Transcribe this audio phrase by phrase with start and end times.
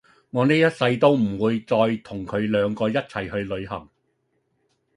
[0.31, 3.87] 我哩一世都唔會再同佢兩個一齊去旅行